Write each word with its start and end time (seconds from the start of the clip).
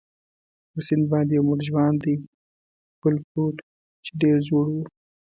پر 0.71 0.81
سیند 0.87 1.03
باندې 1.11 1.33
یو 1.35 1.43
مړ 1.47 1.59
ژواندی 1.67 2.15
پل 3.01 3.15
پروت 3.29 3.57
وو، 3.59 3.65
چې 4.05 4.11
ډېر 4.21 4.37
زوړ 4.47 4.65
وو. 4.73 4.83